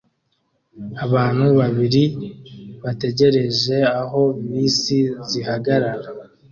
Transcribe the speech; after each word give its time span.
Abantu 1.05 1.45
babiri 1.59 2.03
bategereje 2.83 3.77
aho 4.07 4.21
bisi 4.49 4.99
zihagarara 5.29 6.07